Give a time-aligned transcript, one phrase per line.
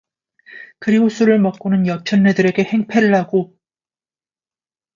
[0.79, 3.55] 그리고 술을 먹고는 여편네들에게 행패를 하고